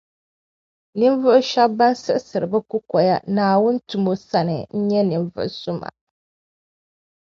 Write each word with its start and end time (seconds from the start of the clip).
Ninvuɣu 0.97 1.41
shεba 1.49 1.75
ban 1.77 1.93
siɣisiri 2.01 2.47
bɛ 2.51 2.59
kukoya 2.69 3.15
Naawuni 3.35 3.79
tumo 3.89 4.13
sani 4.29 4.57
n 4.77 4.79
nyɛ 4.87 5.01
ninvuɣu 5.09 5.49
suma. 5.61 5.87